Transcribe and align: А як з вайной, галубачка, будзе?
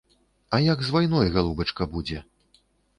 А 0.57 0.59
як 0.69 0.81
з 0.87 0.95
вайной, 0.97 1.31
галубачка, 1.37 1.91
будзе? 1.95 2.27